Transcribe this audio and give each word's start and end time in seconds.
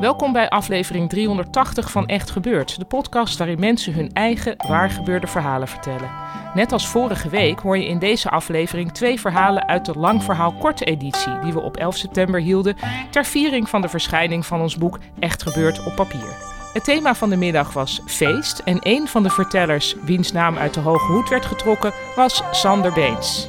Welkom 0.00 0.32
bij 0.32 0.48
aflevering 0.48 1.08
380 1.08 1.90
van 1.90 2.06
Echt 2.06 2.30
Gebeurd, 2.30 2.78
de 2.78 2.84
podcast 2.84 3.38
waarin 3.38 3.60
mensen 3.60 3.94
hun 3.94 4.12
eigen 4.12 4.54
waargebeurde 4.68 5.26
verhalen 5.26 5.68
vertellen. 5.68 6.10
Net 6.54 6.72
als 6.72 6.88
vorige 6.88 7.28
week 7.28 7.60
hoor 7.60 7.78
je 7.78 7.86
in 7.86 7.98
deze 7.98 8.30
aflevering 8.30 8.92
twee 8.92 9.20
verhalen 9.20 9.68
uit 9.68 9.84
de 9.84 9.98
lang 9.98 10.22
verhaal 10.22 10.52
korte 10.52 10.84
editie 10.84 11.38
die 11.38 11.52
we 11.52 11.60
op 11.60 11.76
11 11.76 11.96
september 11.96 12.40
hielden 12.40 12.76
ter 13.10 13.24
viering 13.24 13.68
van 13.68 13.80
de 13.80 13.88
verschijning 13.88 14.46
van 14.46 14.60
ons 14.60 14.76
boek 14.76 14.98
Echt 15.18 15.42
Gebeurd 15.42 15.84
op 15.84 15.94
papier. 15.94 16.36
Het 16.72 16.84
thema 16.84 17.14
van 17.14 17.30
de 17.30 17.36
middag 17.36 17.72
was 17.72 18.02
feest 18.06 18.58
en 18.58 18.78
een 18.80 19.08
van 19.08 19.22
de 19.22 19.30
vertellers, 19.30 19.94
wiens 20.04 20.32
naam 20.32 20.56
uit 20.56 20.74
de 20.74 20.80
hoge 20.80 21.12
hoed 21.12 21.28
werd 21.28 21.46
getrokken, 21.46 21.92
was 22.16 22.42
Sander 22.50 22.92
Beens. 22.92 23.48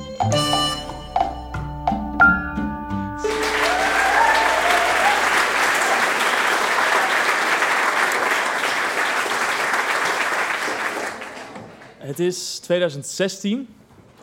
Het 12.19 12.27
is 12.27 12.59
2016. 12.59 13.67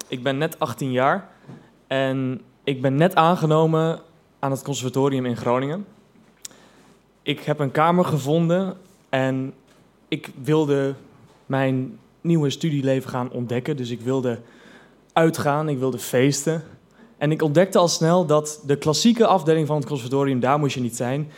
Ik 0.08 0.22
ben 0.22 0.38
net 0.38 0.58
18 0.58 0.92
jaar. 0.92 1.28
En 1.86 2.40
ik 2.64 2.82
ben 2.82 2.94
net 2.94 3.14
aangenomen 3.14 4.00
aan 4.38 4.50
het 4.50 4.62
conservatorium 4.62 5.26
in 5.26 5.36
Groningen. 5.36 5.86
Ik 7.22 7.40
heb 7.40 7.58
een 7.58 7.70
kamer 7.70 8.04
gevonden 8.04 8.76
en 9.08 9.54
ik 10.08 10.30
wilde 10.42 10.94
mijn 11.46 11.98
nieuwe 12.20 12.50
studieleven 12.50 13.10
gaan 13.10 13.30
ontdekken. 13.30 13.76
Dus 13.76 13.90
ik 13.90 14.00
wilde 14.00 14.40
uitgaan, 15.12 15.68
ik 15.68 15.78
wilde 15.78 15.98
feesten. 15.98 16.62
En 17.18 17.30
ik 17.30 17.42
ontdekte 17.42 17.78
al 17.78 17.88
snel 17.88 18.26
dat 18.26 18.62
de 18.66 18.76
klassieke 18.76 19.26
afdeling 19.26 19.66
van 19.66 19.76
het 19.76 19.86
conservatorium, 19.86 20.40
daar 20.40 20.58
moest 20.58 20.74
je 20.74 20.80
niet 20.80 20.96
zijn. 20.96 21.30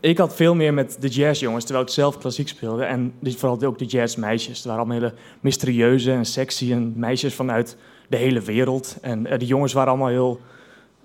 Ik 0.00 0.18
had 0.18 0.34
veel 0.34 0.54
meer 0.54 0.74
met 0.74 0.96
de 1.00 1.08
jazzjongens, 1.08 1.64
terwijl 1.64 1.86
ik 1.86 1.92
zelf 1.92 2.18
klassiek 2.18 2.48
speelde. 2.48 2.84
En 2.84 3.14
vooral 3.22 3.62
ook 3.62 3.78
de 3.78 3.84
jazzmeisjes. 3.84 4.60
Er 4.60 4.68
waren 4.68 4.84
allemaal 4.84 5.00
hele 5.00 5.14
mysterieuze 5.40 6.12
en 6.12 6.24
sexy 6.24 6.72
en 6.72 6.92
meisjes 6.96 7.34
vanuit 7.34 7.76
de 8.08 8.16
hele 8.16 8.40
wereld. 8.40 8.98
En 9.00 9.26
uh, 9.26 9.38
de 9.38 9.46
jongens 9.46 9.72
waren 9.72 9.88
allemaal 9.88 10.08
heel 10.08 10.40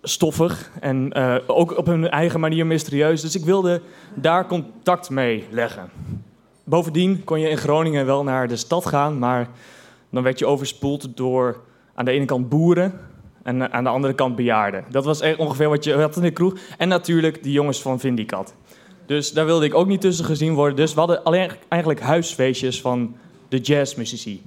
stoffig 0.01 0.71
en 0.79 1.13
uh, 1.17 1.35
ook 1.47 1.77
op 1.77 1.85
hun 1.85 2.09
eigen 2.09 2.39
manier 2.39 2.65
mysterieus. 2.65 3.21
Dus 3.21 3.35
ik 3.35 3.43
wilde 3.43 3.81
daar 4.13 4.47
contact 4.47 5.09
mee 5.09 5.45
leggen. 5.49 5.89
Bovendien 6.63 7.23
kon 7.23 7.39
je 7.39 7.49
in 7.49 7.57
Groningen 7.57 8.05
wel 8.05 8.23
naar 8.23 8.47
de 8.47 8.55
stad 8.55 8.85
gaan, 8.85 9.19
maar 9.19 9.49
dan 10.09 10.23
werd 10.23 10.39
je 10.39 10.45
overspoeld 10.45 11.17
door 11.17 11.61
aan 11.93 12.05
de 12.05 12.11
ene 12.11 12.25
kant 12.25 12.49
boeren 12.49 12.99
en 13.43 13.71
aan 13.71 13.83
de 13.83 13.89
andere 13.89 14.13
kant 14.13 14.35
bejaarden. 14.35 14.85
Dat 14.89 15.05
was 15.05 15.21
ongeveer 15.37 15.69
wat 15.69 15.83
je 15.83 15.93
had 15.93 16.15
in 16.15 16.21
de 16.21 16.31
kroeg. 16.31 16.53
En 16.77 16.87
natuurlijk 16.87 17.43
die 17.43 17.51
jongens 17.51 17.81
van 17.81 17.99
Vindicat. 17.99 18.53
Dus 19.05 19.31
daar 19.31 19.45
wilde 19.45 19.65
ik 19.65 19.73
ook 19.73 19.87
niet 19.87 20.01
tussen 20.01 20.25
gezien 20.25 20.53
worden. 20.53 20.75
Dus 20.75 20.93
we 20.93 20.99
hadden 20.99 21.23
alleen 21.23 21.51
eigenlijk 21.67 22.01
huisfeestjes 22.01 22.81
van 22.81 23.15
de 23.47 23.57
jazzmuzici. 23.57 24.41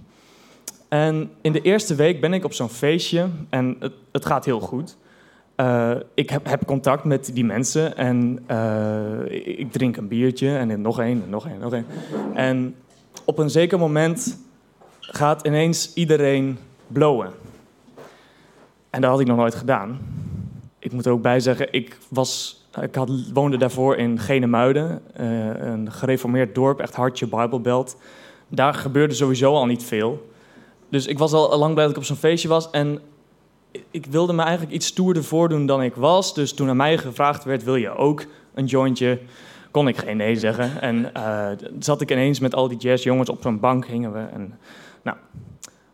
En 0.89 1.31
in 1.41 1.53
de 1.53 1.61
eerste 1.61 1.95
week 1.95 2.21
ben 2.21 2.33
ik 2.33 2.45
op 2.45 2.53
zo'n 2.53 2.69
feestje 2.69 3.29
en 3.49 3.77
het, 3.79 3.93
het, 4.13 4.27
gaat 4.27 4.45
heel 4.45 4.61
goed. 4.61 4.97
Uh, 5.57 5.95
ik 6.15 6.31
heb, 6.31 6.47
heb, 6.47 6.67
contact 6.67 7.05
met 7.05 7.31
die 7.35 7.45
mensen 7.45 7.97
en 7.97 8.45
uh, 8.51 9.59
ik 9.59 9.73
drink 9.73 9.97
een 9.97 10.09
biertje 10.09 10.57
en 10.57 10.81
nog 10.81 11.01
één 11.01 11.23
en 11.23 11.31
nog 11.31 11.47
één, 11.47 11.59
nog 11.59 11.73
één. 11.73 11.87
En 12.35 12.75
op 13.25 13.39
een 13.39 13.51
zeker 13.51 13.79
moment 13.79 14.39
gaat 15.01 15.47
ineens 15.47 15.95
iedereen 15.95 16.59
blowen. 16.87 17.31
En 18.91 19.01
dat 19.01 19.11
had 19.11 19.21
ik 19.21 19.27
nog 19.27 19.37
nooit 19.37 19.55
gedaan. 19.55 19.99
Ik 20.79 20.93
moet 20.93 21.07
er 21.07 21.13
ook 21.13 21.23
bij 21.23 21.41
zeggen, 21.41 21.73
ik 21.73 21.99
was 22.09 22.64
ik 22.83 22.95
had, 22.95 23.11
woonde 23.33 23.57
daarvoor 23.57 23.97
in 23.97 24.19
Genemuiden, 24.19 25.03
uh, 25.21 25.49
een 25.57 25.93
gereformeerd 25.93 26.55
dorp, 26.55 26.81
echt 26.81 26.95
hartje 26.95 27.27
Bijbelbelt. 27.27 27.97
Daar 28.49 28.75
gebeurde 28.75 29.15
sowieso 29.15 29.55
al 29.55 29.67
niet 29.67 29.85
veel. 29.85 30.29
Dus 30.89 31.07
ik 31.07 31.19
was 31.19 31.33
al 31.33 31.59
lang 31.59 31.73
blij 31.73 31.85
dat 31.85 31.95
ik 31.95 32.01
op 32.01 32.07
zo'n 32.07 32.17
feestje 32.17 32.49
was. 32.49 32.71
En 32.71 33.01
ik 33.91 34.07
wilde 34.07 34.33
me 34.33 34.43
eigenlijk 34.43 34.73
iets 34.73 34.87
stoerder 34.87 35.25
voordoen 35.25 35.67
dan 35.67 35.83
ik 35.83 35.95
was. 35.95 36.35
Dus 36.35 36.53
toen 36.53 36.69
aan 36.69 36.77
mij 36.77 36.99
gevraagd 36.99 37.45
werd, 37.45 37.65
wil 37.65 37.77
je 37.77 37.97
ook 37.97 38.25
een 38.55 38.65
jointje? 38.65 39.19
Kon 39.71 39.89
ik 39.89 39.97
geen 39.97 40.17
nee 40.17 40.37
zeggen. 40.37 40.81
En 40.81 41.11
uh, 41.17 41.49
zat 41.79 42.01
ik 42.01 42.11
ineens 42.11 42.41
met 42.41 42.55
al 42.55 42.69
die 42.69 42.79
jazzjongens 42.79 43.29
op 43.29 43.43
zo'n 43.43 43.61
bank, 43.61 43.87
hingen 43.87 44.13
we. 44.13 44.19
En, 44.19 44.59
nou, 45.03 45.17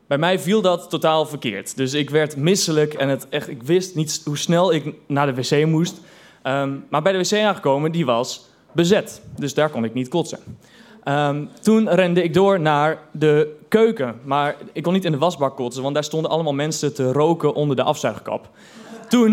bij 0.06 0.18
mij 0.18 0.38
viel 0.38 0.60
dat 0.60 0.90
totaal 0.90 1.26
verkeerd. 1.26 1.76
Dus 1.76 1.94
ik 1.94 2.10
werd 2.10 2.36
misselijk 2.36 2.94
en 2.94 3.08
het 3.08 3.28
echt, 3.28 3.48
ik 3.48 3.62
wist 3.62 3.94
niet 3.94 4.22
hoe 4.24 4.38
snel 4.38 4.72
ik 4.72 4.94
naar 5.06 5.34
de 5.34 5.34
wc 5.34 5.66
moest. 5.66 6.00
Um, 6.42 6.84
maar 6.88 7.02
bij 7.02 7.12
de 7.12 7.18
wc 7.18 7.32
aangekomen, 7.32 7.92
die 7.92 8.06
was 8.06 8.48
bezet. 8.72 9.22
Dus 9.36 9.54
daar 9.54 9.70
kon 9.70 9.84
ik 9.84 9.94
niet 9.94 10.08
kotsen. 10.08 10.38
Um, 11.04 11.48
toen 11.62 11.88
rende 11.88 12.22
ik 12.22 12.34
door 12.34 12.60
naar 12.60 12.98
de 13.12 13.56
keuken. 13.68 14.20
Maar 14.24 14.56
ik 14.72 14.82
kon 14.82 14.92
niet 14.92 15.04
in 15.04 15.12
de 15.12 15.18
wasbak 15.18 15.56
kotsen, 15.56 15.82
want 15.82 15.94
daar 15.94 16.04
stonden 16.04 16.30
allemaal 16.30 16.52
mensen 16.52 16.94
te 16.94 17.12
roken 17.12 17.54
onder 17.54 17.76
de 17.76 17.82
afzuigkap. 17.82 18.48
Toen 19.08 19.32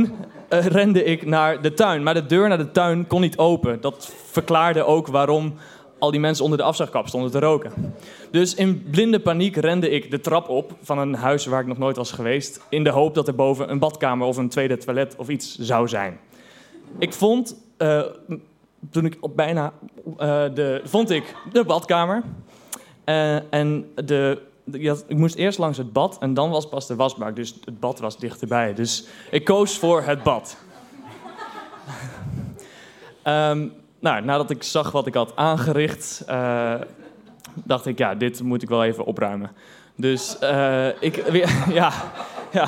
uh, 0.50 0.66
rende 0.66 1.04
ik 1.04 1.26
naar 1.26 1.62
de 1.62 1.74
tuin. 1.74 2.04
Maar 2.04 2.14
de 2.14 2.26
deur 2.26 2.48
naar 2.48 2.58
de 2.58 2.72
tuin 2.72 3.08
kon 3.08 3.22
niet 3.22 3.38
open. 3.38 3.82
Dat 3.82 4.14
verklaarde 4.32 4.84
ook 4.84 5.08
waarom 5.08 5.54
al 6.00 6.12
die 6.12 6.20
mensen 6.20 6.44
onder 6.44 6.60
de 6.60 6.66
afzuigkap 6.66 7.08
stonden 7.08 7.32
te 7.32 7.40
roken. 7.40 7.72
Dus 8.32 8.56
in 8.56 8.88
blinde 8.92 9.20
paniek 9.20 9.56
rende 9.56 9.90
ik 9.90 10.12
de 10.12 10.20
trap 10.20 10.50
op 10.50 10.72
van 10.82 10.98
een 10.98 11.16
huis 11.16 11.46
waar 11.46 11.62
ik 11.62 11.68
nog 11.68 11.78
nooit 11.78 11.96
was 11.96 12.12
geweest. 12.12 12.62
In 12.70 12.84
de 12.84 12.90
hoop 12.90 13.16
dat 13.16 13.28
er 13.28 13.36
boven 13.36 13.72
een 13.72 13.80
badkamer 13.80 14.28
of 14.28 14.38
een 14.38 14.50
tweede 14.50 14.78
toilet 14.78 15.16
of 15.18 15.30
iets 15.30 15.58
zou 15.58 15.88
zijn 15.88 16.20
ik 16.98 17.14
vond, 17.14 17.56
uh, 17.78 18.02
toen 18.92 19.06
ik 19.06 19.18
op 19.20 19.36
bijna, 19.36 19.74
uh, 20.08 20.16
de, 20.54 20.82
vond 20.84 21.10
ik 21.10 21.36
de 21.52 21.64
badkamer. 21.64 22.24
Uh, 23.06 23.54
en 23.54 23.92
de, 23.96 24.42
de 24.64 25.04
ik 25.08 25.18
moest 25.18 25.36
eerst 25.36 25.58
langs 25.58 25.78
het 25.78 25.94
bad 25.94 26.18
en 26.20 26.34
dan 26.34 26.50
was 26.50 26.70
pas 26.70 26.88
de 26.88 26.96
wasbak. 26.96 27.36
Dus 27.36 27.56
het 27.66 27.80
bad 27.80 28.00
was 28.00 28.18
dichterbij. 28.18 28.74
Dus 28.74 29.08
ik 29.32 29.44
koos 29.44 29.78
voor 29.78 30.02
het 30.02 30.24
bad. 30.24 30.58
um, 33.24 33.74
nou, 34.00 34.24
nadat 34.24 34.50
ik 34.50 34.64
zag 34.64 34.92
wat 34.92 35.08
ik 35.08 35.14
had 35.14 35.36
aangericht, 35.36 36.24
dacht 37.54 37.86
ik, 37.86 37.98
ja, 37.98 38.16
dit 38.16 38.42
moet 38.42 38.62
ik 38.62 38.70
wel 38.70 38.84
even 38.84 39.06
opruimen. 39.06 39.52
Dus 39.96 40.38
ik, 41.00 41.32
ja, 41.70 41.92
ja 42.52 42.68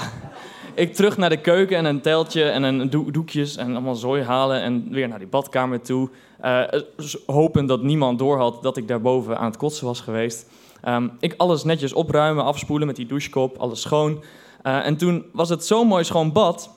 ik 0.79 0.93
terug 0.93 1.17
naar 1.17 1.29
de 1.29 1.41
keuken 1.41 1.77
en 1.77 1.85
een 1.85 2.01
teltje 2.01 2.43
en 2.43 2.63
een 2.63 2.89
doekjes 2.89 3.55
en 3.55 3.71
allemaal 3.71 3.95
zooi 3.95 4.23
halen 4.23 4.61
en 4.61 4.87
weer 4.91 5.07
naar 5.07 5.19
die 5.19 5.27
badkamer 5.27 5.81
toe. 5.81 6.09
Uh, 6.45 6.61
hopen 7.25 7.65
dat 7.65 7.81
niemand 7.81 8.19
doorhad 8.19 8.63
dat 8.63 8.77
ik 8.77 8.87
daarboven 8.87 9.37
aan 9.37 9.45
het 9.45 9.57
kotsen 9.57 9.85
was 9.85 10.01
geweest. 10.01 10.45
Um, 10.87 11.11
ik 11.19 11.33
alles 11.37 11.63
netjes 11.63 11.93
opruimen, 11.93 12.43
afspoelen 12.43 12.87
met 12.87 12.95
die 12.95 13.05
douchekop, 13.05 13.57
alles 13.57 13.81
schoon. 13.81 14.23
Uh, 14.63 14.85
en 14.85 14.97
toen 14.97 15.25
was 15.33 15.49
het 15.49 15.65
zo'n 15.65 15.87
mooi 15.87 16.03
schoon 16.03 16.31
bad. 16.31 16.69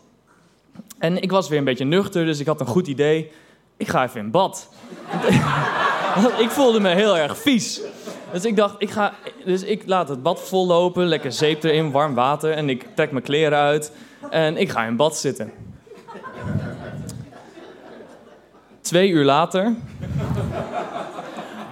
En 0.98 1.22
ik 1.22 1.30
was 1.30 1.48
weer 1.48 1.58
een 1.58 1.64
beetje 1.64 1.84
nuchter, 1.84 2.24
dus 2.24 2.40
ik 2.40 2.46
had 2.46 2.60
een 2.60 2.66
goed 2.66 2.86
idee. 2.86 3.30
Ik 3.76 3.88
ga 3.88 4.04
even 4.04 4.20
in 4.20 4.30
bad. 4.30 4.68
ik 6.44 6.50
voelde 6.50 6.80
me 6.80 6.88
heel 6.88 7.16
erg 7.16 7.38
vies. 7.38 7.80
Dus 8.32 8.44
ik 8.44 8.56
dacht, 8.56 8.74
ik, 8.78 8.90
ga, 8.90 9.12
dus 9.44 9.62
ik 9.62 9.82
laat 9.86 10.08
het 10.08 10.22
bad 10.22 10.40
vollopen, 10.40 11.04
lekker 11.04 11.32
zeep 11.32 11.62
erin, 11.62 11.90
warm 11.90 12.14
water. 12.14 12.52
En 12.52 12.68
ik 12.68 12.86
trek 12.94 13.10
mijn 13.10 13.24
kleren 13.24 13.58
uit 13.58 13.92
en 14.30 14.56
ik 14.56 14.70
ga 14.70 14.84
in 14.84 14.96
bad 14.96 15.16
zitten. 15.16 15.52
Twee 18.80 19.08
uur 19.08 19.24
later 19.24 19.74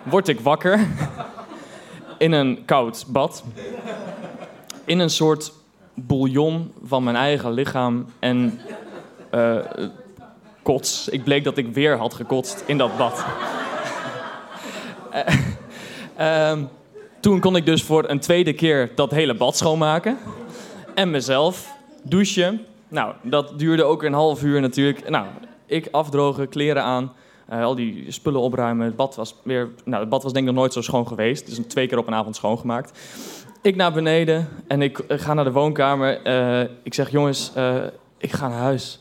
word 0.02 0.28
ik 0.28 0.40
wakker 0.40 0.86
in 2.18 2.32
een 2.32 2.62
koud 2.64 3.04
bad. 3.08 3.44
In 4.84 4.98
een 4.98 5.10
soort 5.10 5.52
bouillon 5.94 6.72
van 6.84 7.02
mijn 7.02 7.16
eigen 7.16 7.52
lichaam 7.52 8.06
en 8.18 8.60
uh, 9.34 9.56
kots. 10.62 11.08
Ik 11.08 11.24
bleek 11.24 11.44
dat 11.44 11.56
ik 11.56 11.74
weer 11.74 11.96
had 11.96 12.14
gekotst 12.14 12.62
in 12.66 12.78
dat 12.78 12.96
bad. 12.96 13.24
Um, 16.20 16.68
toen 17.20 17.40
kon 17.40 17.56
ik 17.56 17.66
dus 17.66 17.82
voor 17.82 18.08
een 18.08 18.20
tweede 18.20 18.52
keer 18.52 18.90
dat 18.94 19.10
hele 19.10 19.34
bad 19.34 19.56
schoonmaken. 19.56 20.18
En 20.94 21.10
mezelf 21.10 21.72
douchen. 22.02 22.64
Nou, 22.88 23.14
dat 23.22 23.58
duurde 23.58 23.84
ook 23.84 24.02
een 24.02 24.12
half 24.12 24.42
uur 24.42 24.60
natuurlijk. 24.60 25.08
Nou, 25.08 25.26
ik 25.66 25.88
afdrogen, 25.90 26.48
kleren 26.48 26.82
aan. 26.82 27.12
Eh, 27.48 27.62
al 27.62 27.74
die 27.74 28.10
spullen 28.10 28.40
opruimen. 28.40 28.86
Het 28.86 28.96
bad 28.96 29.14
was 29.14 29.34
weer, 29.42 29.68
nou, 29.84 30.00
het 30.00 30.08
bad 30.08 30.22
was 30.22 30.32
denk 30.32 30.46
ik 30.46 30.52
nog 30.52 30.60
nooit 30.60 30.72
zo 30.72 30.80
schoon 30.80 31.06
geweest. 31.06 31.46
Dus 31.46 31.58
twee 31.66 31.86
keer 31.86 31.98
op 31.98 32.06
een 32.06 32.14
avond 32.14 32.36
schoongemaakt. 32.36 32.98
Ik 33.62 33.76
naar 33.76 33.92
beneden 33.92 34.48
en 34.66 34.82
ik 34.82 34.98
eh, 34.98 35.18
ga 35.18 35.34
naar 35.34 35.44
de 35.44 35.52
woonkamer. 35.52 36.22
Eh, 36.22 36.70
ik 36.82 36.94
zeg, 36.94 37.10
jongens, 37.10 37.52
ik 38.18 38.32
ga 38.32 38.48
naar 38.48 38.58
huis. 38.58 39.00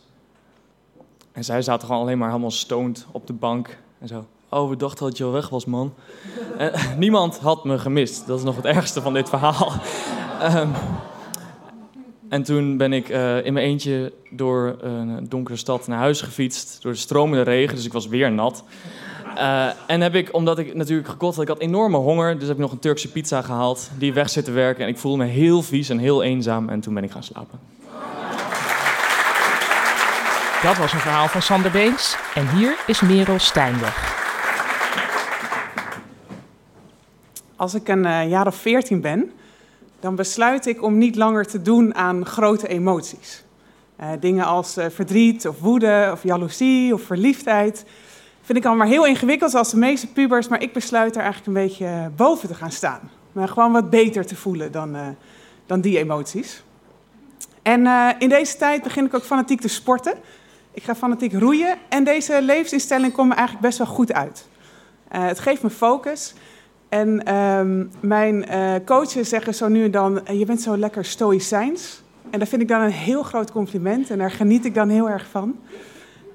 En 1.32 1.44
zij 1.44 1.62
zaten 1.62 1.88
gewoon 1.88 2.02
alleen 2.02 2.18
maar 2.18 2.30
helemaal 2.30 2.52
stoned 2.52 3.06
op 3.12 3.28
de 3.28 3.34
bank. 3.34 3.78
En 4.00 4.08
zo, 4.08 4.26
oh, 4.50 4.70
we 4.70 4.76
dachten 4.76 5.06
dat 5.06 5.18
je 5.18 5.24
al 5.24 5.32
weg 5.32 5.50
was, 5.50 5.66
man. 5.66 5.94
En, 6.58 6.72
niemand 6.98 7.38
had 7.38 7.64
me 7.64 7.80
gemist. 7.80 8.28
Dat 8.28 8.38
is 8.38 8.44
nog 8.44 8.56
het 8.56 8.66
ergste 8.66 9.02
van 9.02 9.14
dit 9.14 9.30
verhaal. 9.30 9.72
Ehm, 10.42 10.70
en 12.30 12.44
toen 12.44 12.78
ben 12.78 12.94
ik 12.94 13.10
eh, 13.10 13.46
in 13.46 13.54
mijn 13.54 13.66
eentje 13.66 14.14
door 14.30 14.76
een 14.80 15.30
donkere 15.30 15.58
stad 15.58 15.88
naar 15.88 16.00
huis 16.00 16.22
gefietst. 16.22 16.82
Door 16.82 16.92
de 16.92 16.98
stromende 16.98 17.44
regen, 17.44 17.76
dus 17.76 17.86
ik 17.86 17.94
was 17.94 18.08
weer 18.08 18.32
nat. 18.32 18.64
Eh, 19.36 19.68
en 19.88 20.02
heb 20.02 20.16
ik, 20.16 20.34
omdat 20.34 20.60
ik 20.60 20.74
natuurlijk 20.74 21.08
gekot 21.08 21.34
had, 21.34 21.44
ik 21.44 21.50
had 21.50 21.60
enorme 21.60 21.98
honger. 21.98 22.40
Dus 22.40 22.48
heb 22.48 22.56
ik 22.56 22.62
nog 22.62 22.72
een 22.72 22.80
Turkse 22.80 23.12
pizza 23.12 23.42
gehaald. 23.42 23.90
Die 23.98 24.14
weg 24.14 24.30
zitten 24.30 24.54
werken. 24.54 24.84
En 24.84 24.90
ik 24.90 24.98
voelde 24.98 25.24
me 25.24 25.30
heel 25.30 25.62
vies 25.62 25.90
en 25.90 25.98
heel 25.98 26.24
eenzaam. 26.24 26.70
En 26.70 26.80
toen 26.80 26.94
ben 26.94 27.04
ik 27.04 27.12
gaan 27.12 27.24
slapen. 27.24 27.60
Dat 30.62 30.78
was 30.78 30.94
een 30.94 31.00
verhaal 31.00 31.28
van 31.28 31.42
Sander 31.42 31.72
Beens. 31.72 32.18
En 32.34 32.50
hier 32.50 32.76
is 32.88 33.02
Merel 33.02 33.40
Stijnweg. 33.40 34.09
Als 37.60 37.74
ik 37.74 37.88
een 37.88 38.06
eh, 38.06 38.30
jaar 38.30 38.48
of 38.48 38.56
veertien 38.56 39.02
ben, 39.02 39.32
dan 40.00 40.16
besluit 40.16 40.66
ik 40.66 40.84
om 40.84 40.98
niet 40.98 41.16
langer 41.16 41.46
te 41.46 41.62
doen 41.62 41.96
aan 41.96 42.26
grote 42.26 42.68
emoties. 42.68 43.44
Eh, 43.96 44.10
dingen 44.20 44.46
als 44.46 44.78
eh, 44.78 44.86
verdriet 44.90 45.48
of 45.48 45.60
woede 45.60 46.10
of 46.14 46.24
jaloezie 46.24 46.94
of 46.94 47.02
verliefdheid 47.02 47.86
vind 48.42 48.58
ik 48.58 48.66
allemaal 48.66 48.88
heel 48.88 49.06
ingewikkeld 49.06 49.54
als 49.54 49.72
de 49.72 49.78
meeste 49.78 50.08
pubers, 50.08 50.48
maar 50.48 50.62
ik 50.62 50.74
besluit 50.74 51.16
er 51.16 51.22
eigenlijk 51.22 51.48
een 51.48 51.68
beetje 51.68 52.12
boven 52.16 52.48
te 52.48 52.54
gaan 52.54 52.72
staan. 52.72 53.10
Maar 53.32 53.48
gewoon 53.48 53.72
wat 53.72 53.90
beter 53.90 54.26
te 54.26 54.36
voelen 54.36 54.72
dan, 54.72 54.98
dan 55.66 55.82
die 55.82 55.98
emoties. 55.98 56.64
En 57.62 57.88
in 58.20 58.30
deze 58.30 58.58
tijd 58.58 58.84
begin 58.84 59.06
ik 59.06 59.14
ook 59.14 59.24
fanatiek 59.24 59.62
te 59.62 59.68
sporten. 59.68 60.14
Ik 60.72 60.84
ga 60.84 60.96
fanatiek 60.96 61.34
roeien 61.34 61.78
en 61.90 62.04
deze 62.04 62.42
levensinstelling 62.42 63.14
komt 63.14 63.30
me 63.30 63.36
eigenlijk 63.36 63.66
best 63.66 63.78
wel 63.78 63.88
goed 63.88 64.14
uit. 64.14 64.48
Het 65.08 65.40
geeft 65.40 65.64
me 65.64 65.70
focus. 65.70 66.34
En 66.90 67.24
ehm, 67.24 67.86
mijn 68.00 68.46
eh, 68.46 68.74
coaches 68.86 69.30
zeggen 69.30 69.56
zo 69.56 69.68
nu 69.68 69.84
en 69.84 69.92
dan, 69.92 70.26
"Eh, 70.26 70.40
je 70.40 70.46
bent 70.46 70.62
zo 70.62 70.78
lekker 70.78 71.06
stoïcijns. 71.06 72.02
En 72.30 72.40
dat 72.40 72.48
vind 72.48 72.62
ik 72.62 72.68
dan 72.68 72.82
een 72.82 72.92
heel 72.92 73.24
groot 73.24 73.52
compliment 73.52 74.10
en 74.10 74.18
daar 74.18 74.32
geniet 74.32 74.66
ik 74.66 74.74
dan 74.74 74.90
heel 74.90 75.10
erg 75.10 75.28
van. 75.28 75.60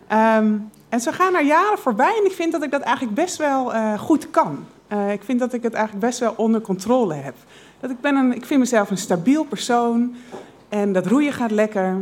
Ehm, 0.08 0.52
en 0.88 1.00
zo 1.00 1.10
gaan 1.10 1.34
er 1.34 1.44
jaren 1.44 1.78
voorbij 1.78 2.16
en 2.18 2.24
ik 2.24 2.32
vind 2.32 2.52
dat 2.52 2.62
ik 2.62 2.70
dat 2.70 2.80
eigenlijk 2.80 3.14
best 3.16 3.36
wel 3.36 3.74
eh, 3.74 3.98
goed 3.98 4.30
kan. 4.30 4.64
Ik 5.12 5.22
vind 5.24 5.38
dat 5.40 5.52
ik 5.52 5.62
het 5.62 5.74
eigenlijk 5.74 6.06
best 6.06 6.18
wel 6.18 6.34
onder 6.36 6.60
controle 6.60 7.14
heb. 7.14 7.34
Dat 7.80 7.90
ik, 7.90 8.00
ben 8.00 8.16
een, 8.16 8.34
ik 8.34 8.44
vind 8.44 8.60
mezelf 8.60 8.90
een 8.90 8.98
stabiel 8.98 9.44
persoon 9.44 10.14
en 10.68 10.92
dat 10.92 11.06
roeien 11.06 11.32
gaat 11.32 11.50
lekker. 11.50 11.96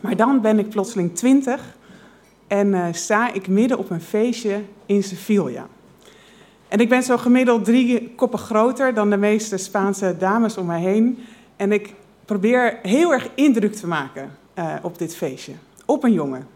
Maar 0.00 0.16
dan 0.16 0.40
ben 0.40 0.58
ik 0.58 0.68
plotseling 0.68 1.14
twintig 1.14 1.76
en 2.46 2.94
sta 2.94 3.32
ik 3.32 3.48
midden 3.48 3.78
op 3.78 3.90
een 3.90 4.00
feestje 4.00 4.62
in 4.86 5.02
Sevilla. 5.02 5.66
En 6.68 6.78
ik 6.78 6.88
ben 6.88 7.02
zo 7.02 7.16
gemiddeld 7.16 7.64
drie 7.64 8.12
koppen 8.16 8.38
groter 8.38 8.94
dan 8.94 9.10
de 9.10 9.16
meeste 9.16 9.56
Spaanse 9.56 10.16
dames 10.18 10.56
om 10.56 10.66
mij 10.66 10.80
heen. 10.80 11.18
En 11.56 11.72
ik 11.72 11.94
probeer 12.24 12.78
heel 12.82 13.12
erg 13.12 13.28
indruk 13.34 13.74
te 13.74 13.86
maken 13.86 14.30
eh, 14.54 14.74
op 14.82 14.98
dit 14.98 15.16
feestje. 15.16 15.52
Op 15.84 16.04
een 16.04 16.12
jongen. 16.12 16.46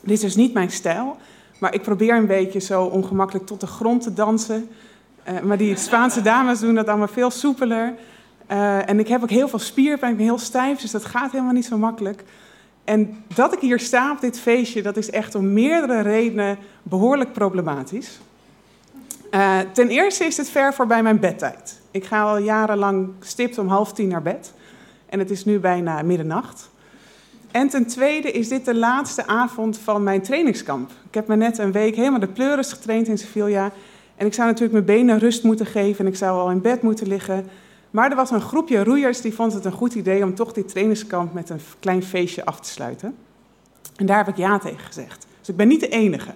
Dit 0.00 0.10
is 0.10 0.20
dus 0.20 0.36
niet 0.36 0.52
mijn 0.52 0.70
stijl, 0.70 1.16
maar 1.58 1.74
ik 1.74 1.82
probeer 1.82 2.16
een 2.16 2.26
beetje 2.26 2.60
zo 2.60 2.84
ongemakkelijk 2.84 3.46
tot 3.46 3.60
de 3.60 3.66
grond 3.66 4.02
te 4.02 4.12
dansen. 4.12 4.68
Eh, 5.22 5.40
maar 5.40 5.56
die 5.56 5.76
Spaanse 5.76 6.22
dames 6.22 6.60
doen 6.60 6.74
dat 6.74 6.88
allemaal 6.88 7.08
veel 7.08 7.30
soepeler. 7.30 7.94
Eh, 8.46 8.88
en 8.88 8.98
ik 8.98 9.08
heb 9.08 9.22
ook 9.22 9.30
heel 9.30 9.48
veel 9.48 9.58
spierpijn, 9.58 10.10
ik 10.10 10.16
ben 10.16 10.26
heel 10.26 10.38
stijf, 10.38 10.80
dus 10.80 10.90
dat 10.90 11.04
gaat 11.04 11.32
helemaal 11.32 11.52
niet 11.52 11.64
zo 11.64 11.78
makkelijk. 11.78 12.24
En 12.84 13.24
dat 13.34 13.52
ik 13.52 13.60
hier 13.60 13.80
sta 13.80 14.12
op 14.12 14.20
dit 14.20 14.38
feestje, 14.38 14.82
dat 14.82 14.96
is 14.96 15.10
echt 15.10 15.34
om 15.34 15.52
meerdere 15.52 16.00
redenen 16.00 16.58
behoorlijk 16.82 17.32
problematisch. 17.32 18.20
Eh, 19.30 19.58
ten 19.72 19.88
eerste 19.88 20.24
is 20.24 20.36
het 20.36 20.48
ver 20.48 20.74
voorbij 20.74 21.02
mijn 21.02 21.20
bedtijd. 21.20 21.80
Ik 21.90 22.04
ga 22.04 22.22
al 22.22 22.38
jarenlang 22.38 23.12
stipt 23.20 23.58
om 23.58 23.68
half 23.68 23.92
tien 23.92 24.08
naar 24.08 24.22
bed. 24.22 24.52
En 25.06 25.18
het 25.18 25.30
is 25.30 25.44
nu 25.44 25.58
bijna 25.58 26.02
middernacht. 26.02 26.70
En 27.50 27.68
ten 27.68 27.86
tweede 27.86 28.30
is 28.30 28.48
dit 28.48 28.64
de 28.64 28.74
laatste 28.74 29.26
avond 29.26 29.78
van 29.78 30.02
mijn 30.02 30.22
trainingskamp. 30.22 30.90
Ik 30.90 31.14
heb 31.14 31.26
me 31.26 31.36
net 31.36 31.58
een 31.58 31.72
week 31.72 31.96
helemaal 31.96 32.20
de 32.20 32.28
pleuris 32.28 32.72
getraind 32.72 33.08
in 33.08 33.18
Sevilla. 33.18 33.72
En 34.16 34.26
ik 34.26 34.34
zou 34.34 34.46
natuurlijk 34.48 34.72
mijn 34.72 34.98
benen 34.98 35.18
rust 35.18 35.42
moeten 35.42 35.66
geven 35.66 36.04
en 36.04 36.10
ik 36.10 36.18
zou 36.18 36.38
al 36.38 36.50
in 36.50 36.60
bed 36.60 36.82
moeten 36.82 37.06
liggen. 37.06 37.46
Maar 37.90 38.10
er 38.10 38.16
was 38.16 38.30
een 38.30 38.40
groepje 38.40 38.84
roeiers 38.84 39.20
die 39.20 39.34
vond 39.34 39.52
het 39.52 39.64
een 39.64 39.72
goed 39.72 39.94
idee 39.94 40.22
om 40.22 40.34
toch 40.34 40.52
dit 40.52 40.68
trainingskamp 40.68 41.32
met 41.32 41.50
een 41.50 41.60
klein 41.80 42.02
feestje 42.02 42.44
af 42.44 42.60
te 42.60 42.68
sluiten. 42.68 43.16
En 43.96 44.06
daar 44.06 44.16
heb 44.16 44.28
ik 44.28 44.36
ja 44.36 44.58
tegen 44.58 44.86
gezegd. 44.86 45.26
Dus 45.38 45.48
ik 45.48 45.56
ben 45.56 45.68
niet 45.68 45.80
de 45.80 45.88
enige. 45.88 46.32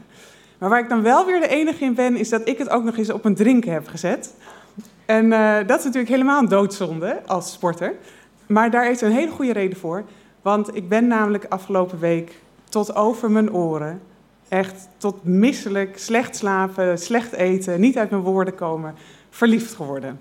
Maar 0.58 0.68
waar 0.68 0.80
ik 0.80 0.88
dan 0.88 1.02
wel 1.02 1.26
weer 1.26 1.40
de 1.40 1.48
enige 1.48 1.84
in 1.84 1.94
ben, 1.94 2.16
is 2.16 2.28
dat 2.28 2.48
ik 2.48 2.58
het 2.58 2.68
ook 2.68 2.84
nog 2.84 2.96
eens 2.96 3.10
op 3.10 3.24
een 3.24 3.34
drinken 3.34 3.72
heb 3.72 3.86
gezet. 3.86 4.34
En 5.06 5.32
eh, 5.32 5.56
dat 5.66 5.78
is 5.78 5.84
natuurlijk 5.84 6.12
helemaal 6.12 6.42
een 6.42 6.48
doodzonde 6.48 7.20
als 7.26 7.52
sporter. 7.52 7.94
Maar 8.46 8.70
daar 8.70 8.90
is 8.90 9.00
een 9.00 9.12
hele 9.12 9.30
goede 9.30 9.52
reden 9.52 9.78
voor. 9.78 10.04
Want 10.42 10.76
ik 10.76 10.88
ben 10.88 11.06
namelijk 11.06 11.46
afgelopen 11.48 11.98
week 11.98 12.40
tot 12.68 12.94
over 12.94 13.30
mijn 13.30 13.52
oren, 13.52 14.00
echt 14.48 14.88
tot 14.96 15.24
misselijk, 15.24 15.98
slecht 15.98 16.36
slapen, 16.36 16.98
slecht 16.98 17.32
eten, 17.32 17.80
niet 17.80 17.98
uit 17.98 18.10
mijn 18.10 18.22
woorden 18.22 18.54
komen, 18.54 18.94
verliefd 19.30 19.74
geworden. 19.74 20.20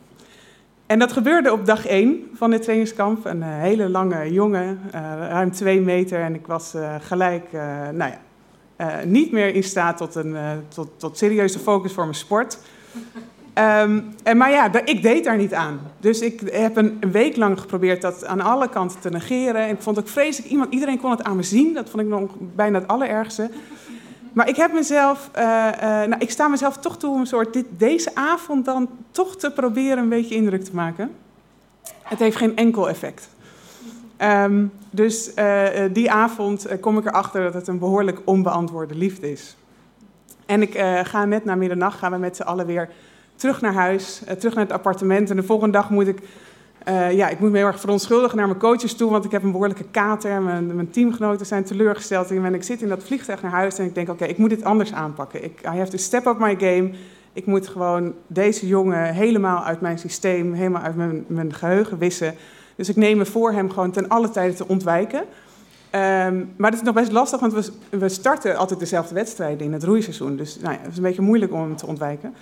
En 0.85 0.99
dat 0.99 1.11
gebeurde 1.11 1.51
op 1.51 1.65
dag 1.65 1.85
1 1.85 2.29
van 2.33 2.51
dit 2.51 2.61
trainingskamp. 2.61 3.25
Een 3.25 3.43
eh, 3.43 3.49
hele 3.49 3.89
lange 3.89 4.31
jongen, 4.33 4.81
eh, 4.91 5.01
ruim 5.29 5.51
twee 5.51 5.81
meter. 5.81 6.19
En 6.19 6.35
ik 6.35 6.47
was 6.47 6.75
gelijk, 7.01 7.51
nou 7.91 8.11
ja, 8.11 8.19
eh, 8.77 8.87
niet 9.05 9.31
meer 9.31 9.55
in 9.55 9.63
staat 9.63 9.97
tot, 9.97 10.15
een, 10.15 10.35
eh, 10.35 10.51
tot, 10.67 10.89
tot 10.97 11.17
serieuze 11.17 11.59
focus 11.59 11.93
voor 11.93 12.03
mijn 12.03 12.15
sport. 12.15 12.57
Ehm, 13.53 13.99
en, 14.23 14.37
maar 14.37 14.51
ja, 14.51 14.83
ik 14.85 15.01
deed 15.01 15.23
daar 15.23 15.37
niet 15.37 15.53
aan. 15.53 15.79
Dus 15.99 16.19
ik 16.19 16.41
heb 16.51 16.75
een, 16.75 16.97
een 16.99 17.11
week 17.11 17.35
lang 17.35 17.59
geprobeerd 17.59 18.01
dat 18.01 18.25
aan 18.25 18.41
alle 18.41 18.69
kanten 18.69 18.99
te 18.99 19.09
negeren. 19.09 19.61
En 19.61 19.69
ik 19.69 19.81
vond 19.81 19.99
ook 19.99 20.07
vreselijk, 20.07 20.51
iemand, 20.51 20.73
iedereen 20.73 20.99
kon 20.99 21.11
het 21.11 21.23
aan 21.23 21.35
me 21.35 21.43
zien. 21.43 21.73
Dat 21.73 21.89
vond 21.89 22.03
ik 22.03 22.09
nog 22.09 22.31
bijna 22.55 22.79
het 22.79 22.87
allerergste. 22.87 23.49
Maar 24.33 24.49
ik 24.49 24.55
heb 24.55 24.73
mezelf, 24.73 25.29
eh, 25.33 25.43
nou, 25.83 26.15
ik 26.17 26.29
sta 26.29 26.47
mezelf 26.47 26.77
toch 26.77 26.97
toe 26.97 27.13
om 27.13 27.19
een 27.19 27.27
soort 27.27 27.53
dit, 27.53 27.65
deze 27.77 28.15
avond 28.15 28.65
dan 28.65 28.89
toch 29.11 29.37
te 29.37 29.51
proberen 29.51 29.97
een 29.97 30.09
beetje 30.09 30.35
indruk 30.35 30.63
te 30.63 30.75
maken. 30.75 31.11
Het 32.03 32.19
heeft 32.19 32.37
geen 32.37 32.55
enkel 32.55 32.89
effect. 32.89 33.29
Ehm, 34.17 34.65
dus 34.89 35.33
eh, 35.33 35.83
eh, 35.83 35.93
die 35.93 36.11
avond 36.11 36.65
eh, 36.65 36.79
kom 36.79 36.97
ik 36.97 37.05
erachter 37.05 37.43
dat 37.43 37.53
het 37.53 37.67
een 37.67 37.79
behoorlijk 37.79 38.19
onbeantwoorde 38.23 38.95
liefde 38.95 39.31
is. 39.31 39.55
En 40.45 40.61
ik 40.61 40.77
ga 41.03 41.25
net 41.25 41.45
na 41.45 41.55
middernacht 41.55 41.97
gaan 41.97 42.11
we 42.11 42.17
met 42.17 42.35
z'n 42.35 42.41
allen 42.41 42.65
weer 42.65 42.89
terug 43.35 43.61
naar 43.61 43.73
huis, 43.73 44.21
terug 44.39 44.53
naar 44.55 44.63
het 44.63 44.73
appartement. 44.73 45.29
En 45.29 45.35
de 45.35 45.43
volgende 45.43 45.73
dag 45.73 45.89
moet 45.89 46.07
ik, 46.07 46.19
ja, 47.11 47.29
ik 47.29 47.39
moet 47.39 47.51
me 47.51 47.57
heel 47.57 47.67
erg 47.67 47.79
verontschuldigen 47.79 48.37
naar 48.37 48.47
mijn 48.47 48.59
coaches 48.59 48.95
toe, 48.95 49.11
want 49.11 49.25
ik 49.25 49.31
heb 49.31 49.43
een 49.43 49.51
behoorlijke 49.51 49.85
kater. 49.91 50.41
Mijn, 50.41 50.75
mijn 50.75 50.89
teamgenoten 50.89 51.45
zijn 51.45 51.63
teleurgesteld. 51.63 52.31
En 52.31 52.53
ik 52.53 52.63
zit 52.63 52.81
in 52.81 52.89
dat 52.89 53.03
vliegtuig 53.03 53.41
naar 53.41 53.51
huis 53.51 53.77
en 53.77 53.85
ik 53.85 53.95
denk, 53.95 54.09
oké, 54.09 54.25
ik 54.25 54.37
moet 54.37 54.49
dit 54.49 54.63
anders 54.63 54.93
aanpakken. 54.93 55.43
Ik, 55.43 55.61
I 55.61 55.77
have 55.77 55.91
to 55.91 55.97
step 55.97 56.25
up 56.25 56.39
my 56.39 56.55
game. 56.59 56.91
Ik 57.33 57.45
moet 57.45 57.67
gewoon 57.67 58.13
deze 58.27 58.67
jongen 58.67 59.13
helemaal 59.13 59.63
uit 59.63 59.81
mijn 59.81 59.99
systeem, 59.99 60.53
helemaal 60.53 60.81
uit 60.81 60.95
mijn, 60.95 61.25
mijn 61.27 61.53
geheugen 61.53 61.97
wissen. 61.97 62.35
Dus 62.77 62.89
ik 62.89 62.95
neem 62.95 63.17
me 63.17 63.25
voor 63.25 63.51
hem 63.51 63.69
gewoon 63.69 63.91
ten 63.91 64.07
alle 64.07 64.29
tijde 64.29 64.53
te 64.53 64.67
ontwijken. 64.67 65.23
Ehm, 65.89 66.45
maar 66.55 66.71
dat 66.71 66.79
is 66.79 66.85
nog 66.85 66.95
best 66.95 67.11
lastig, 67.11 67.39
want 67.39 67.71
we, 67.89 68.09
starten 68.09 68.55
altijd 68.55 68.79
dezelfde 68.79 69.13
wedstrijden 69.13 69.65
in 69.65 69.73
het 69.73 69.83
roeiseizoen. 69.83 70.35
Dus 70.35 70.59
nou 70.59 70.73
ja, 70.73 70.79
het 70.81 70.91
is 70.91 70.97
een 70.97 71.03
beetje 71.03 71.21
moeilijk 71.21 71.53
om 71.53 71.61
hem 71.61 71.75
te 71.75 71.87
ontwijken. 71.87 72.33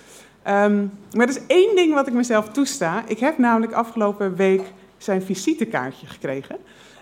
Ehm, 0.42 0.76
maar 1.12 1.28
er 1.28 1.36
is 1.36 1.46
één 1.46 1.76
ding 1.76 1.94
wat 1.94 2.06
ik 2.06 2.12
mezelf 2.12 2.48
toesta. 2.48 3.02
Ik 3.06 3.18
heb 3.18 3.38
namelijk 3.38 3.72
afgelopen 3.72 4.36
week 4.36 4.72
zijn 4.98 5.22
visitekaartje 5.22 6.06
gekregen. 6.06 6.56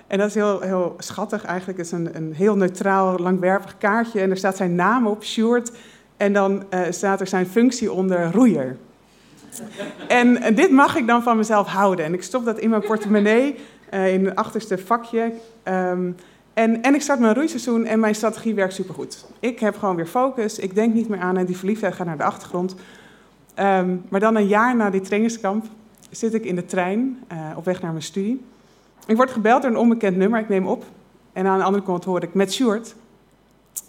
En 0.06 0.18
dat 0.18 0.28
is 0.28 0.34
heel, 0.34 0.60
heel 0.60 0.94
schattig 0.98 1.44
eigenlijk. 1.44 1.78
Het 1.78 1.86
is 1.86 1.92
een, 1.92 2.16
een 2.16 2.34
heel 2.34 2.56
neutraal, 2.56 3.18
langwerpig 3.18 3.78
kaartje. 3.78 4.20
En 4.20 4.30
er 4.30 4.36
staat 4.36 4.56
zijn 4.56 4.74
naam 4.74 5.06
op, 5.06 5.24
Sjoerd. 5.24 5.72
En 6.16 6.32
dan 6.32 6.64
eh, 6.70 6.80
staat 6.90 7.20
er 7.20 7.26
zijn 7.26 7.46
functie 7.46 7.92
onder 7.92 8.32
roeier. 8.32 8.76
En 10.08 10.54
dit 10.54 10.70
mag 10.70 10.96
ik 10.96 11.06
dan 11.06 11.22
van 11.22 11.36
mezelf 11.36 11.66
houden. 11.66 12.04
En 12.04 12.14
ik 12.14 12.22
stop 12.22 12.44
dat 12.44 12.58
in 12.58 12.70
mijn 12.70 12.82
portemonnee, 12.82 13.56
eh, 13.90 14.14
in 14.14 14.24
het 14.24 14.34
achterste 14.34 14.78
vakje. 14.78 15.32
Ehm, 15.62 16.10
en, 16.54 16.82
en 16.82 16.94
ik 16.94 17.02
start 17.02 17.18
mijn 17.18 17.34
roeiseizoen 17.34 17.84
en 17.84 18.00
mijn 18.00 18.14
strategie 18.14 18.54
werkt 18.54 18.74
supergoed. 18.74 19.26
Ik 19.40 19.60
heb 19.60 19.78
gewoon 19.78 19.96
weer 19.96 20.06
focus. 20.06 20.58
Ik 20.58 20.74
denk 20.74 20.94
niet 20.94 21.08
meer 21.08 21.20
aan 21.20 21.36
en 21.36 21.46
die 21.46 21.56
verliefdheid 21.56 21.94
gaat 21.94 22.06
naar 22.06 22.16
de 22.16 22.24
achtergrond. 22.24 22.74
Ehm, 23.54 23.96
maar 24.08 24.20
dan 24.20 24.36
een 24.36 24.46
jaar 24.46 24.76
na 24.76 24.90
dit 24.90 25.04
trainingskamp 25.04 25.64
zit 26.10 26.34
ik 26.34 26.44
in 26.44 26.54
de 26.54 26.64
trein 26.64 27.18
eh, 27.28 27.38
op 27.56 27.64
weg 27.64 27.82
naar 27.82 27.90
mijn 27.90 28.02
studie. 28.02 28.44
Ik 29.06 29.16
word 29.16 29.30
gebeld 29.30 29.62
door 29.62 29.70
een 29.70 29.76
onbekend 29.76 30.16
nummer. 30.16 30.40
Ik 30.40 30.48
neem 30.48 30.66
op. 30.66 30.84
En 31.32 31.46
aan 31.46 31.58
de 31.58 31.64
andere 31.64 31.84
kant 31.84 32.04
hoor 32.04 32.22
ik 32.22 32.34
met 32.34 32.52
Sjoerd. 32.52 32.94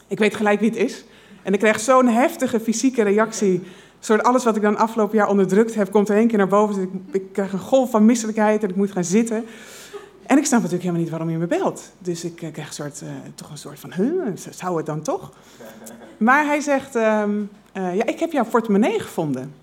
Ik 0.08 0.20
weet 0.20 0.36
gelijk 0.36 0.60
wie 0.60 0.70
het 0.70 0.80
is. 0.80 1.06
En 1.44 1.54
ik 1.54 1.60
kreeg 1.60 1.80
zo'n 1.80 2.08
heftige 2.08 2.60
fysieke 2.60 3.04
reactie. 3.04 3.64
Soort 4.06 4.24
alles 4.24 4.44
wat 4.44 4.56
ik 4.56 4.62
dan 4.62 4.78
afgelopen 4.78 5.18
jaar 5.18 5.28
onderdrukt 5.28 5.76
heb, 5.76 5.92
komt 5.92 6.10
er 6.10 6.16
één 6.16 6.28
keer 6.28 6.38
naar 6.38 6.48
boven. 6.48 6.76
Dus 6.76 6.86
ik, 7.12 7.34
krijg 7.34 7.54
een 7.54 7.60
golf 7.60 7.92
van 7.92 8.06
misselijkheid 8.06 8.64
en 8.64 8.70
ik 8.70 8.76
moet 8.76 8.92
gaan 8.92 9.04
zitten. 9.04 9.46
En 10.26 10.38
ik 10.38 10.46
snap 10.46 10.62
natuurlijk 10.62 10.82
helemaal 10.82 11.02
niet 11.02 11.10
waarom 11.10 11.30
je 11.30 11.38
me 11.38 11.48
belt. 11.48 11.92
Dus 11.98 12.24
ik 12.24 12.42
uh, 12.42 12.52
krijg 12.52 12.68
een 12.68 12.74
soort, 12.74 13.02
uh, 13.04 13.10
toch 13.36 13.50
een 13.50 13.58
soort 13.58 13.80
van, 13.80 13.94
huh, 13.94 14.36
zou 14.50 14.78
het 14.78 14.86
dan 14.86 15.02
toch? 15.02 15.32
Maar 16.18 16.46
hij 16.46 16.60
zegt, 16.60 16.96
um, 16.96 17.50
uh, 17.78 17.96
ja, 17.96 18.06
ik 18.06 18.20
heb 18.20 18.32
jouw 18.32 18.46
portemonnee 18.46 19.00
gevonden. 19.00 19.54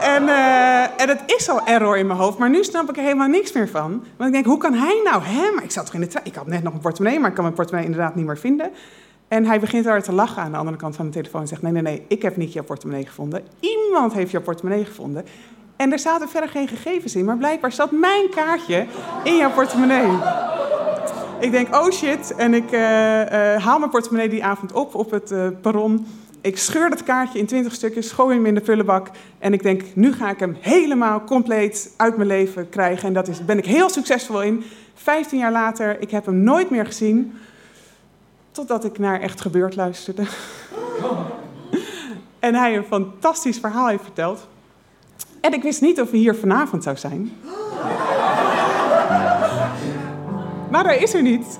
En, 0.00 0.22
uh, 0.22 1.00
en 1.00 1.08
het 1.08 1.22
is 1.26 1.48
al 1.48 1.66
error 1.66 1.96
in 1.96 2.06
mijn 2.06 2.18
hoofd, 2.18 2.38
maar 2.38 2.50
nu 2.50 2.64
snap 2.64 2.88
ik 2.88 2.96
er 2.96 3.02
helemaal 3.02 3.28
niks 3.28 3.52
meer 3.52 3.68
van. 3.68 3.90
Want 4.16 4.28
ik 4.28 4.32
denk, 4.32 4.44
hoe 4.44 4.58
kan 4.58 4.74
hij 4.74 5.00
nou? 5.04 5.22
Hè? 5.22 5.50
Maar 5.54 5.64
ik 5.64 5.70
zat 5.70 5.84
toch 5.84 5.94
in 5.94 6.00
de 6.00 6.06
trein. 6.06 6.26
Ik 6.26 6.34
had 6.34 6.46
net 6.46 6.62
nog 6.62 6.72
een 6.72 6.80
portemonnee, 6.80 7.18
maar 7.18 7.28
ik 7.28 7.34
kan 7.34 7.44
mijn 7.44 7.56
portemonnee 7.56 7.90
inderdaad 7.90 8.14
niet 8.14 8.26
meer 8.26 8.38
vinden. 8.38 8.70
En 9.28 9.44
hij 9.44 9.60
begint 9.60 9.84
daar 9.84 10.02
te 10.02 10.12
lachen 10.12 10.42
aan 10.42 10.50
de 10.50 10.56
andere 10.56 10.76
kant 10.76 10.96
van 10.96 11.06
de 11.06 11.12
telefoon 11.12 11.40
en 11.40 11.48
zegt: 11.48 11.62
Nee, 11.62 11.72
nee, 11.72 11.82
nee, 11.82 12.02
ik 12.08 12.22
heb 12.22 12.36
niet 12.36 12.52
jouw 12.52 12.64
portemonnee 12.64 13.06
gevonden. 13.06 13.42
Iemand 13.60 14.12
heeft 14.12 14.30
jouw 14.30 14.42
portemonnee 14.42 14.84
gevonden. 14.84 15.24
En 15.76 15.92
er 15.92 15.98
zaten 15.98 16.28
verder 16.28 16.50
geen 16.50 16.68
gegevens 16.68 17.16
in, 17.16 17.24
maar 17.24 17.36
blijkbaar 17.36 17.72
zat 17.72 17.90
mijn 17.90 18.30
kaartje 18.30 18.86
in 19.24 19.36
jouw 19.36 19.50
portemonnee. 19.50 20.08
Ik 21.40 21.50
denk, 21.50 21.74
oh 21.74 21.90
shit. 21.90 22.34
En 22.36 22.54
ik 22.54 22.72
uh, 22.72 22.80
uh, 22.80 23.64
haal 23.64 23.78
mijn 23.78 23.90
portemonnee 23.90 24.28
die 24.28 24.44
avond 24.44 24.72
op 24.72 24.94
op 24.94 25.10
het 25.10 25.30
uh, 25.30 25.46
perron. 25.60 26.06
Ik 26.40 26.58
scheur 26.58 26.90
dat 26.90 27.02
kaartje 27.02 27.38
in 27.38 27.46
twintig 27.46 27.74
stukjes, 27.74 28.12
gooi 28.12 28.36
hem 28.36 28.46
in 28.46 28.54
de 28.54 28.64
vullenbak. 28.64 29.10
En 29.38 29.52
ik 29.52 29.62
denk, 29.62 29.82
nu 29.94 30.12
ga 30.12 30.30
ik 30.30 30.38
hem 30.38 30.56
helemaal 30.60 31.24
compleet 31.24 31.94
uit 31.96 32.16
mijn 32.16 32.28
leven 32.28 32.68
krijgen. 32.68 33.08
En 33.08 33.14
daar 33.14 33.24
ben 33.46 33.58
ik 33.58 33.66
heel 33.66 33.90
succesvol 33.90 34.42
in. 34.42 34.64
Vijftien 34.94 35.38
jaar 35.38 35.52
later, 35.52 36.00
ik 36.00 36.10
heb 36.10 36.26
hem 36.26 36.42
nooit 36.42 36.70
meer 36.70 36.86
gezien. 36.86 37.32
Totdat 38.56 38.84
ik 38.84 38.98
naar 38.98 39.20
Echt 39.20 39.40
Gebeurd 39.40 39.76
luisterde. 39.76 40.22
en 42.38 42.54
hij 42.54 42.76
een 42.76 42.84
fantastisch 42.84 43.58
verhaal 43.58 43.86
heeft 43.86 44.02
verteld. 44.02 44.46
En 45.40 45.52
ik 45.52 45.62
wist 45.62 45.80
niet 45.80 46.00
of 46.00 46.10
hij 46.10 46.18
hier 46.18 46.34
vanavond 46.34 46.82
zou 46.82 46.96
zijn. 46.96 47.32
Maar 50.70 50.84
hij 50.84 50.98
is 50.98 51.14
er 51.14 51.22
niet. 51.22 51.46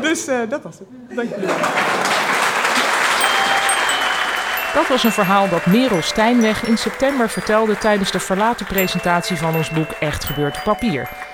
Dus 0.00 0.28
uh, 0.28 0.38
dat 0.48 0.62
was 0.62 0.78
het. 0.78 0.88
Dank. 1.16 1.30
Dat 4.74 4.88
was 4.88 5.04
een 5.04 5.12
verhaal 5.12 5.48
dat 5.48 5.66
Merel 5.66 6.02
Stijnweg 6.02 6.66
in 6.66 6.78
september 6.78 7.28
vertelde 7.28 7.78
tijdens 7.78 8.10
de 8.10 8.20
verlaten 8.20 8.66
presentatie 8.66 9.36
van 9.36 9.54
ons 9.54 9.70
boek 9.70 9.90
Echt 9.90 10.24
Gebeurd 10.24 10.56
op 10.56 10.62
Papier. 10.62 11.25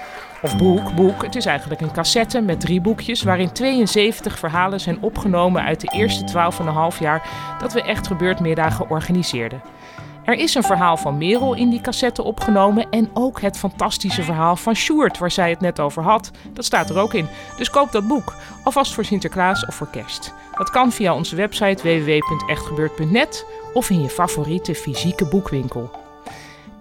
Of 0.43 0.57
boek, 0.57 0.95
boek. 0.95 1.23
Het 1.23 1.37
is 1.37 1.47
eigenlijk 1.47 1.81
een 1.81 1.93
cassette 1.93 2.41
met 2.41 2.61
drie 2.61 2.81
boekjes 2.81 3.23
waarin 3.23 3.53
72 3.53 4.39
verhalen 4.39 4.81
zijn 4.81 4.99
opgenomen 5.01 5.63
uit 5.63 5.81
de 5.81 5.93
eerste 5.95 6.51
12,5 6.93 6.99
jaar 6.99 7.29
dat 7.59 7.73
we 7.73 7.83
Echt 7.83 8.07
Gebeurd 8.07 8.41
middagen 8.41 8.91
organiseerden. 8.91 9.63
Er 10.25 10.35
is 10.35 10.55
een 10.55 10.63
verhaal 10.63 10.97
van 10.97 11.19
Merel 11.19 11.55
in 11.55 11.71
die 11.71 11.81
cassette 11.81 12.23
opgenomen 12.23 12.91
en 12.91 13.11
ook 13.15 13.41
het 13.41 13.59
fantastische 13.59 14.23
verhaal 14.23 14.57
van 14.57 14.75
Sjoerd, 14.75 15.19
waar 15.19 15.31
zij 15.31 15.51
het 15.51 15.61
net 15.61 15.81
over 15.81 16.03
had. 16.03 16.31
Dat 16.53 16.65
staat 16.65 16.91
er 16.91 16.99
ook 16.99 17.15
in. 17.15 17.29
Dus 17.57 17.71
koop 17.71 17.93
dat 17.93 18.07
boek, 18.07 18.35
alvast 18.65 18.95
voor 18.95 19.05
Sinterklaas 19.05 19.67
of 19.67 19.75
voor 19.75 19.91
kerst. 19.91 20.35
Dat 20.57 20.71
kan 20.71 20.93
via 20.93 21.15
onze 21.15 21.37
website 21.37 21.83
www.echtgebeurd.net 21.83 23.47
of 23.73 23.91
in 23.91 24.03
je 24.03 24.09
favoriete 24.09 24.75
fysieke 24.75 25.25
boekwinkel. 25.25 26.02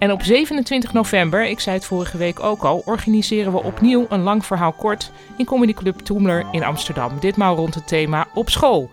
En 0.01 0.12
op 0.12 0.24
27 0.24 0.93
november, 0.93 1.46
ik 1.46 1.60
zei 1.60 1.75
het 1.75 1.86
vorige 1.86 2.17
week 2.17 2.39
ook 2.39 2.63
al, 2.63 2.81
organiseren 2.86 3.51
we 3.51 3.63
opnieuw 3.63 4.05
een 4.10 4.22
lang 4.22 4.46
verhaal 4.46 4.72
kort 4.72 5.12
in 5.38 5.46
Comedy 5.46 5.74
Club 5.74 6.00
Toemler 6.00 6.46
in 6.51 6.63
Amsterdam. 6.63 7.20
Ditmaal 7.20 7.55
rond 7.55 7.75
het 7.75 7.88
thema 7.88 8.27
op 8.34 8.50
school. 8.50 8.91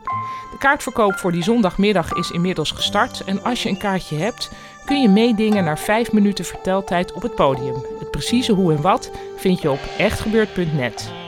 De 0.50 0.58
kaartverkoop 0.58 1.14
voor 1.14 1.32
die 1.32 1.42
zondagmiddag 1.42 2.12
is 2.12 2.30
inmiddels 2.30 2.70
gestart. 2.70 3.24
En 3.24 3.44
als 3.44 3.62
je 3.62 3.68
een 3.68 3.78
kaartje 3.78 4.16
hebt, 4.16 4.50
kun 4.84 5.02
je 5.02 5.08
meedingen 5.08 5.64
naar 5.64 5.78
5 5.78 6.12
minuten 6.12 6.44
verteltijd 6.44 7.12
op 7.12 7.22
het 7.22 7.34
podium. 7.34 7.84
Het 7.98 8.10
precieze 8.10 8.52
hoe 8.52 8.74
en 8.74 8.82
wat 8.82 9.10
vind 9.36 9.62
je 9.62 9.70
op 9.70 9.80
echtgebeurd.net. 9.98 11.27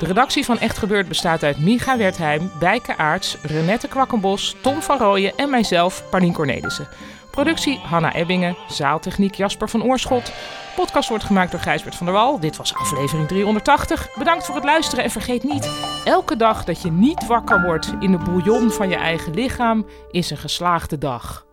De 0.00 0.06
redactie 0.06 0.44
van 0.44 0.58
Echt 0.58 0.78
Gebeurd 0.78 1.08
bestaat 1.08 1.42
uit 1.42 1.58
Micha 1.58 1.96
Wertheim, 1.96 2.50
Bijke 2.58 2.96
Aarts, 2.96 3.36
Renette 3.42 3.88
Kwakkenbos, 3.88 4.56
Tom 4.60 4.82
van 4.82 4.98
Rooyen 4.98 5.32
en 5.36 5.50
mijzelf, 5.50 6.04
Paulien 6.10 6.32
Cornelissen. 6.32 6.88
Productie 7.30 7.78
Hanna 7.78 8.14
Ebbingen, 8.14 8.56
zaaltechniek 8.68 9.34
Jasper 9.34 9.68
van 9.68 9.82
Oorschot. 9.82 10.32
Podcast 10.76 11.08
wordt 11.08 11.24
gemaakt 11.24 11.50
door 11.50 11.60
Gijsbert 11.60 11.94
van 11.94 12.06
der 12.06 12.14
Wal. 12.14 12.40
Dit 12.40 12.56
was 12.56 12.74
aflevering 12.74 13.28
380. 13.28 14.08
Bedankt 14.18 14.44
voor 14.44 14.54
het 14.54 14.64
luisteren 14.64 15.04
en 15.04 15.10
vergeet 15.10 15.42
niet, 15.42 15.70
elke 16.04 16.36
dag 16.36 16.64
dat 16.64 16.82
je 16.82 16.90
niet 16.90 17.26
wakker 17.26 17.62
wordt 17.62 17.92
in 17.98 18.10
de 18.10 18.18
bouillon 18.18 18.70
van 18.70 18.88
je 18.88 18.96
eigen 18.96 19.34
lichaam 19.34 19.86
is 20.10 20.30
een 20.30 20.36
geslaagde 20.36 20.98
dag. 20.98 21.48